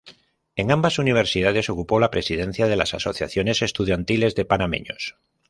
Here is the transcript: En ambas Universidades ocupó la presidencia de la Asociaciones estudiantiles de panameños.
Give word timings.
En 0.55 0.71
ambas 0.71 0.97
Universidades 0.97 1.69
ocupó 1.69 1.99
la 1.99 2.09
presidencia 2.09 2.65
de 2.65 2.75
la 2.75 2.85
Asociaciones 2.85 3.61
estudiantiles 3.61 4.33
de 4.33 4.45
panameños. 4.45 5.15